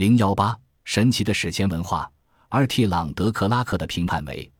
[0.00, 2.10] 零幺八神奇的史前文化。
[2.48, 4.50] 而蒂朗德克拉克的评判为，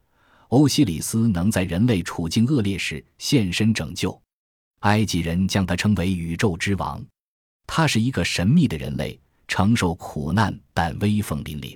[0.49, 4.21] 欧西里斯能在人类处境恶劣时现身拯救。
[4.81, 7.03] 埃及人将他称为宇宙之王。
[7.67, 9.19] 他是一个神秘的人类，
[9.49, 11.75] 承受苦难但威风凛凛。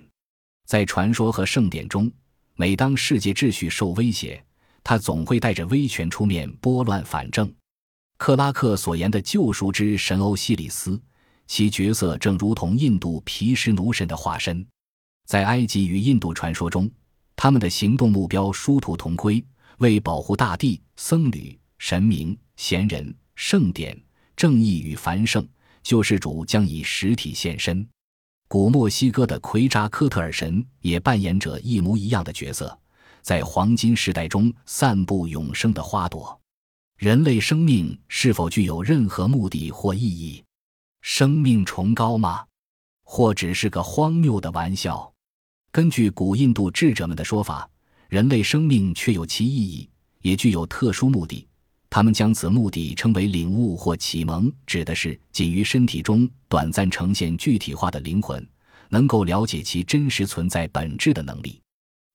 [0.67, 2.13] 在传说和圣典中，
[2.57, 4.45] 每当世界秩序受威胁，
[4.83, 7.51] 他总会带着威权出面拨乱反正。
[8.19, 11.01] 克拉克所言的救赎之神欧西里斯，
[11.47, 14.67] 其角色正如同印度毗湿奴神的化身。
[15.27, 16.91] 在埃及与印度传说中，
[17.37, 19.45] 他们的行动目标殊途同归：
[19.79, 23.99] 为保护大地、僧侣、神明、贤人、圣典、
[24.37, 25.47] 正义与繁盛，
[25.83, 27.87] 救世主将以实体现身。
[28.47, 32.79] 古墨西哥的奎扎科特尔神也扮演着一模一样的角色，
[33.23, 36.39] 在黄金时代中散布永生的花朵。
[36.99, 40.45] 人类生命是否具有任何目的或意义？
[41.07, 42.47] 生命崇高吗？
[43.05, 45.13] 或只是个荒谬的玩笑？
[45.71, 47.69] 根据古印度智者们的说法，
[48.09, 49.89] 人类生命确有其意义，
[50.23, 51.47] 也具有特殊目的。
[51.91, 58.45] 他们将此目的称为领悟或启蒙，指的是仅于身体中短暂呈现具体化的灵魂，
[58.89, 61.61] 能够了解其真实存在本质的能力。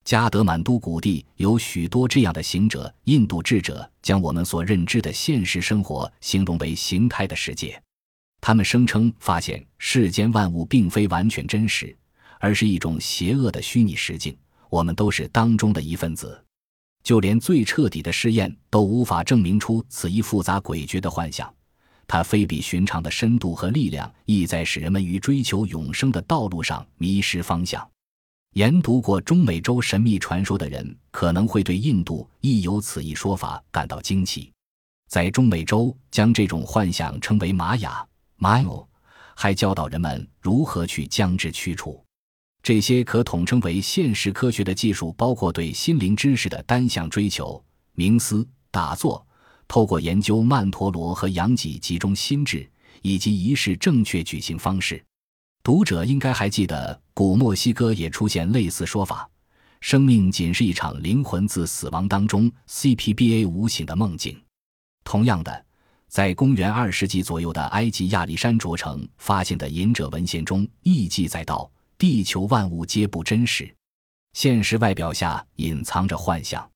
[0.04, 2.92] 加德满都谷地有许多这样的行者。
[3.04, 7.80] 印度智者将我们所认知的现实生活形容为形态的世界，
[8.40, 11.96] 他们声称发现世间万物并非完全真实。
[12.42, 14.34] 而是一种邪恶的虚拟实境，
[14.70, 16.42] 我们都是当中的一份子。
[17.02, 21.52] 就连最彻底的试验都无法证明出此一复杂诡谲的幻想。
[22.06, 27.86] 它非比寻常的深度和力量，意在使人们于追求永生的道路上迷失方向。
[28.54, 34.50] 研读过中美洲神秘传说的人，可能会对印度亦有此一说法感到惊奇。
[35.08, 38.02] 在中美洲，将这种幻想称为玛雅
[38.40, 38.86] （Maya），
[39.36, 42.02] 还教导人们如何去将之驱除。
[42.62, 47.62] 这些可统称为现实科学的技术，包括对心灵知识的单向追求、
[47.96, 49.26] 冥思、打坐，
[49.68, 52.70] 透过研究曼陀罗和阳脊集中心智，
[53.02, 55.02] 以及仪式正确举行方式。
[55.62, 59.28] 读者应该还记得，古墨西哥也出现类似说法：
[59.80, 64.38] 生命仅是一场灵魂自死亡当中 （CPBA） 无醒的梦境。
[65.04, 65.64] 同样的，
[66.10, 71.70] 在公元二世纪左右的埃及亚历山卓城发现的隐者文献中，亦记载道。
[71.96, 73.72] 地球万物皆不真实，
[74.32, 76.68] 现实外表下隐藏着幻象。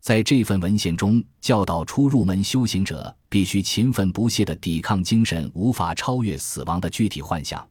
[0.00, 7.64] 在这份文献中，教导初入门修行者必须勤奋不懈地抵抗精神无法超越死亡的具体幻想，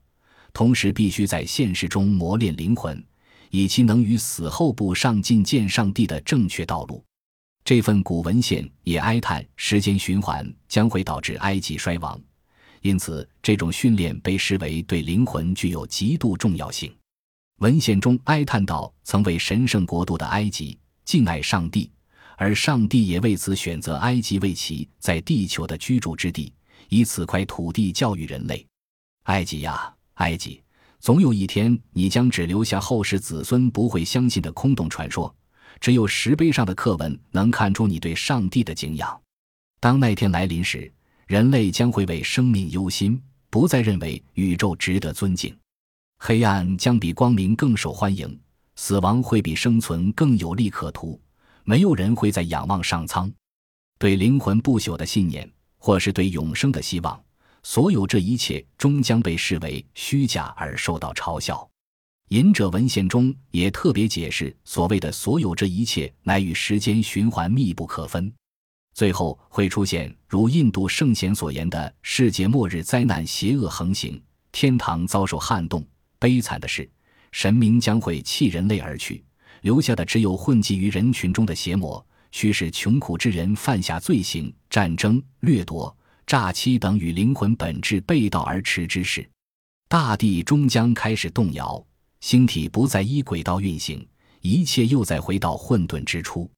[0.54, 3.04] 同时必须在现实中磨练灵魂，
[3.50, 7.04] 以其能于死后步上进见上帝的正确道路。
[7.64, 12.20] 这份古文献也哀叹时间循环将会导致埃及衰亡。
[12.82, 16.92] 因此，这种训练被视为对灵魂具有极度重要性。
[17.60, 21.92] 文献中哀叹道：“曾为神圣国度的埃及敬爱上帝，
[22.38, 26.52] 而上帝也为此选择埃及为其在地球的居住之地，
[26.90, 28.66] 以此块土地教育人类。
[29.26, 30.64] 埃及呀，埃及，
[31.00, 35.32] 总有一天你将只留下后世子孙不会相信的空洞传说。
[35.80, 39.22] 只有石碑上的刻文能看出你对上帝的敬仰。
[39.80, 40.92] 当那天来临时。”
[41.28, 43.18] 人类将会为生命忧心，
[43.50, 45.58] 不再认为宇宙值得尊敬。
[46.18, 48.38] 黑暗将比光明更受欢迎，
[48.76, 51.18] 死亡会比生存更有利可图。
[51.64, 53.32] 没有人会再仰望上苍，
[53.98, 57.18] 对灵魂不朽的信念，或是对永生的希望。
[57.64, 61.71] 所有这一切终将被视为虚假而受到嘲笑。
[62.32, 68.32] 隐者文献中也特别解释，所谓的所有这一切，乃与时间循环密不可分。
[68.94, 74.22] 最后会出现如印度圣贤所言的世界末日灾难，邪恶横行，
[74.54, 75.86] 天堂遭受撼动。
[76.20, 76.90] 悲惨的是，
[77.34, 79.22] 神明将会弃人类而去，
[79.60, 85.94] 留下的只有混迹于人群中的邪魔，驱使穷苦之人犯下罪行、战争、掠夺、
[86.26, 89.30] 诈欺等与灵魂本质背道而驰之事。
[89.90, 91.86] 大地终将开始动摇，
[92.22, 94.08] 星体不再依轨道运行，
[94.42, 96.50] 一切又再回到混沌之初，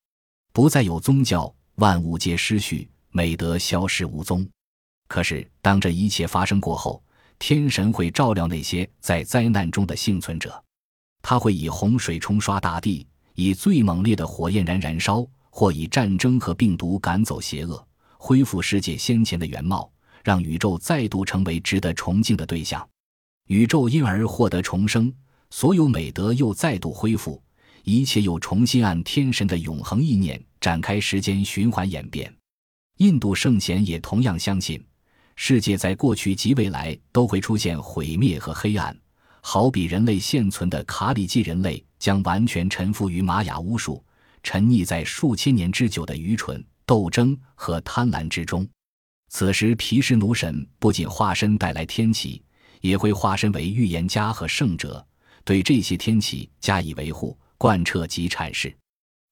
[0.52, 1.52] 不再有宗教。
[1.76, 4.48] 万物皆失序，美德消失无踪。
[5.08, 7.02] 可是，当这一切发生过后，
[7.40, 10.64] 天神会照料那些在灾难中的幸存者。
[11.24, 17.84] 他会以洪水冲刷大地，以最猛烈的火焰燃燃烧，或以战争和病毒赶走邪恶，
[18.18, 19.92] 恢复世界先前的原貌，
[20.24, 22.88] 让宇宙再度成为值得崇敬的对象。
[23.48, 25.12] 宇宙因而获得重生，
[25.56, 27.40] 所有美德又再度恢复。
[27.84, 32.34] 一切又重新按天神的永恒意念展开时间循环演变。
[32.98, 34.84] 印度圣贤也同样相信，
[35.36, 38.98] 世界在过去及未来都会出现毁灭和黑暗，
[39.42, 44.04] 好比人类现存的卡里基人类将完全臣服于玛雅巫术，
[44.42, 48.68] 沉溺在数千年之久的愚蠢、斗争和贪婪之中。
[49.30, 52.42] 此时，毗湿奴神不仅化身带来天启，
[52.82, 55.06] 也会化身为预言家和圣者，
[55.44, 58.76] 对这些天启加以维护、贯彻及阐释。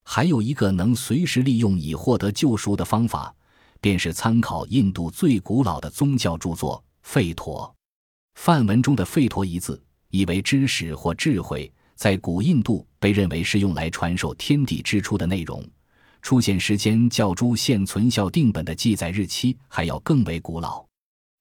[0.04, 3.34] 还有一个能随时利用以获得救赎的方法，
[3.80, 7.72] 便是参考印度最古老的宗教著作《吠陀》。
[8.40, 15.64] 梵文中的“吠陀”一字，意为知识或智慧，在古印度被认为是用来传授天地之初的内容。
[16.20, 20.84] 出现时间较诸现存校定本的记载日期还要更为古老。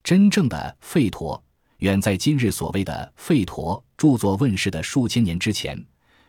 [0.04, 1.38] 真正的《吠陀》
[1.82, 5.84] 远在今日所谓的《吠陀》著作问世的数千年之前。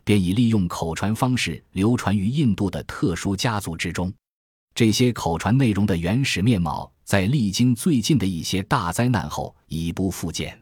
[0.04, 4.12] 便已利用口传方式流传于印度的特殊家族之中。
[4.74, 10.60] 这些口传内容的原始面貌，在历经最近的一些大灾难后已不复见。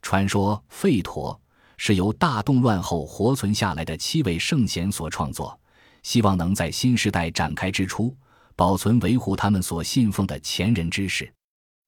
[0.00, 1.40] 传说吠陀
[1.76, 5.56] 是由大动乱后活存下来的七位圣贤所创作，
[6.02, 8.12] 希望能在新时代展开之初，
[8.56, 11.32] 保存维护他们所信奉的前人知识。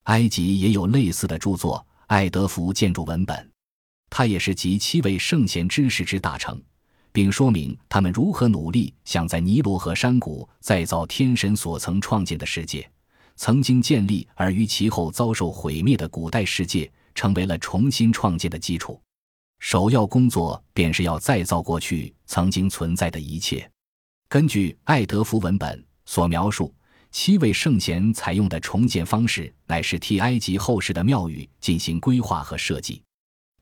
[0.04, 3.36] 埃及也有类似的著作《爱德福建筑文本》，
[4.10, 6.60] 它也是集七位圣贤知识之大成。
[7.12, 12.90] 并说明他们如何努力想在尼罗河山谷再造天神所曾创建的世界，
[13.36, 19.00] 曾经建立而于其后遭受毁灭的古代世界，成为了重新创建的基础。
[19.60, 23.70] 首要工作便是要再造过去曾经存在的一切。
[24.28, 26.74] 根据爱德福文本所描述，
[27.14, 33.00] 七位圣贤采用的重建方式，乃是替埃及后世的庙宇进行规划和设计。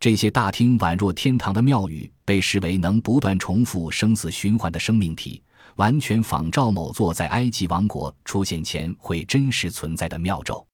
[0.01, 5.43] 这些大厅宛若天堂的庙宇，被视为能不断重复生死循环的生命体，
[5.77, 10.67] 完全仿照某座在埃及王国出现前会真实存在的庙宙。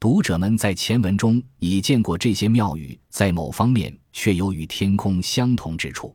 [0.00, 6.14] 读者们在前文中已见过这些庙宇，在某方面却有与天空相同之处。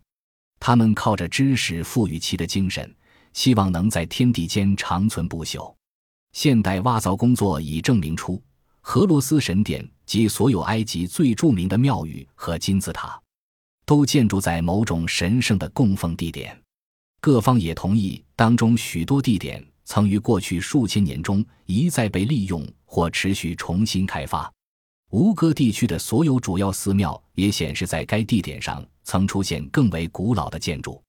[0.60, 2.94] 他们靠着知识赋予其的精神，
[3.32, 5.74] 希望能在天地间长存不朽。
[6.34, 8.42] 现代挖凿工作已证明出。
[8.84, 13.22] 荷罗斯神殿及所有埃及最著名的庙宇和金字塔，
[13.86, 16.60] 都建筑在某种神圣的供奉地点。
[17.20, 24.52] 各方也同意，当中许多地点曾于过去数千年中一再被利用或持续重新开发。
[25.12, 31.00] 吴哥地区的所有主要寺庙也显示，在该地点上曾出现更为古老的建筑。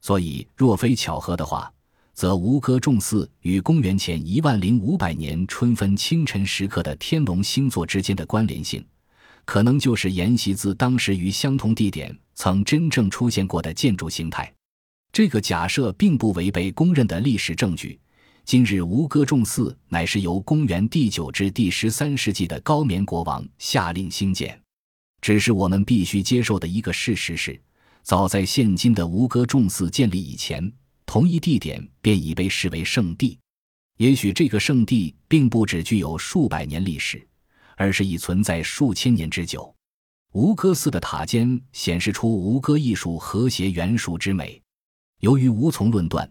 [0.00, 1.72] 所以，若非巧合的话。
[2.14, 8.84] 则吴哥众寺与公元前一万零五百年春分清晨时刻的天龙星座之间的关联性，
[9.44, 14.52] 可能就是沿袭自当时于相同地点曾真正出现过的建筑形态。
[15.12, 17.98] 这个假设并不违背公认的历史证据。
[18.44, 24.60] 今日吴哥众寺乃是由公元第九至第十三世纪的高棉国王下令兴建。
[25.20, 27.60] 只是我们必须接受的一个事实是，
[28.02, 30.72] 早在现今的吴哥众寺建立以前。
[31.12, 33.38] 同一地点便已被视为圣地，
[33.98, 37.22] 也许这个圣地并不只具有数百年历史，
[37.76, 39.76] 而是已存在数千年之久。
[40.32, 44.58] 吴哥寺的塔尖显示出吴哥艺术和谐原熟之美。
[45.20, 46.26] 由于无从论断，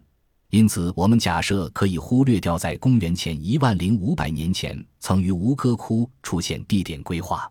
[0.49, 7.47] 因此我们假设可以忽略掉在公元前一万零五百年前曾于吴哥窟出现地点规划。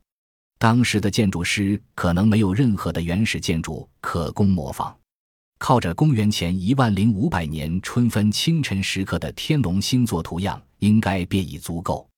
[0.58, 5.00] 当时的建筑师可能没有任何的原始建筑可供模仿。
[5.61, 12.09] 靠着公元前一万零五百年春分清晨时刻的天龙星座图样，应该便已足够。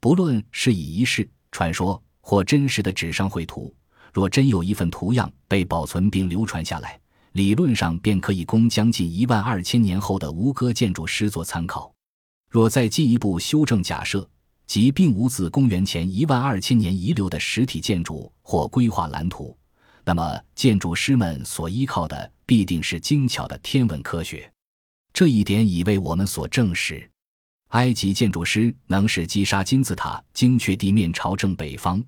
[0.00, 3.74] 不论是以仪式、传说或真实的纸上绘图，
[4.12, 6.96] 若真有一份图样被保存并流传下来，
[7.32, 11.92] 理论上便可以供将近一万二千年后的吴哥建筑师做参考。
[12.48, 14.26] 若再进一步修正假设，
[14.68, 19.58] 即并无自公元前一万二千年遗留的实体建筑或规划蓝图。
[20.04, 24.50] 那么，建筑师们所依靠的必定是精巧的天文科学，
[25.12, 27.08] 这一点已为我们所证实。
[27.68, 32.02] 埃及建筑师能使击杀金字塔精确地面朝正北方，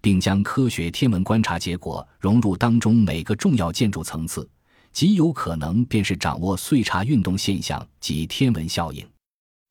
[0.00, 4.48] 并将科学天文观察结果融入当中每个重要建筑层次，
[4.92, 9.06] 极有可能便是掌握岁差运动现象及天文效应。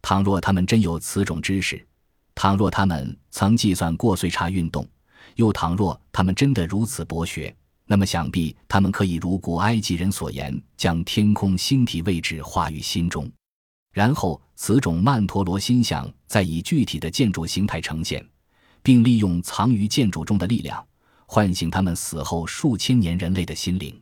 [0.01, 1.85] 倘若他们真有此种知识，
[2.33, 4.87] 倘若他们曾计算过岁差运动，
[5.35, 7.53] 又倘若他们真的如此博学，
[7.91, 13.29] 那么，想必他们可以如古埃及人所言，将天空星体位置画于心中，
[13.91, 18.25] 然后此种曼陀罗心象再以具体的建筑形态呈现，
[18.81, 20.81] 并利用藏于建筑中的力量，
[21.25, 23.93] 唤醒他们死后数千年人类的心灵。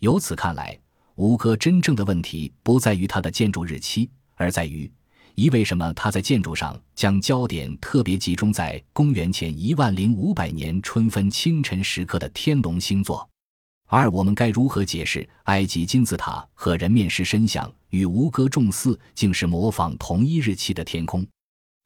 [0.00, 0.80] 由此看来，
[1.16, 4.90] 吴哥真正的问题不在于它的建筑日期，而在于
[5.38, 13.24] 一为什么他在建筑上将焦点特别集中在公元前一万零五百年春分清晨时刻的天龙星座？
[13.86, 21.24] 二我们该如何解释埃及金字塔和人面狮身像与吴哥众寺竟是模仿同一日期的天空？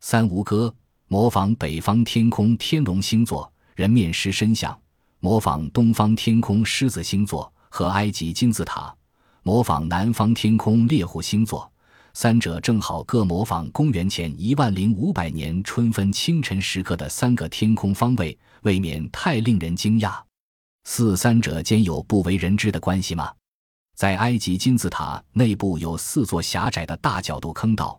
[0.00, 0.75] 三吴哥
[1.06, 4.75] 模仿北方天空天龙星座，人面狮身像
[5.21, 8.97] 模仿东方天空狮子星座，和埃及金字塔
[9.42, 11.71] 模仿南方天空猎户星座，
[12.14, 20.21] 三者正好各模仿公元前一万零五百年春分清晨时刻的三个天空方位，未免太令人惊讶。
[20.85, 23.33] 四三者间有不为人知的关系吗？
[23.95, 27.99] 在埃及金字塔内部有四座狭窄的大角度坑道，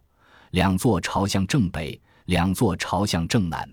[0.51, 3.67] 两座朝向正北，两座朝向正南。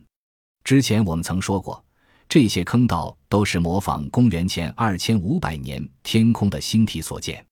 [0.65, 1.85] 之前我们曾说过，
[2.29, 7.45] 这些坑道都是模仿公元前二千五百年天空的星体所建。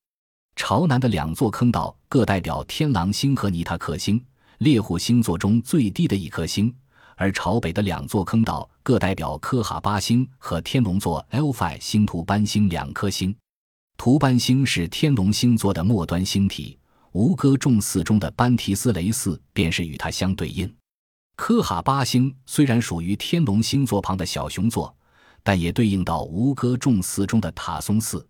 [0.58, 4.20] 朝南的两座坑道各代表天狼星和尼塔克星，
[4.58, 6.74] 猎户星座中最低的一颗星。
[7.14, 13.34] 而朝北的两座坑道各代表科哈巴星和天龙座 Alpha 星图班星两颗星。
[13.96, 16.76] 图班星是天龙星座的末端星体，
[17.12, 20.70] 吴哥众寺中的班提斯雷寺便是与它相对应。
[21.36, 24.92] 科哈巴星虽然属于天龙星座旁的小熊座，
[25.44, 28.27] 但也对应到吴哥众寺中的塔松寺。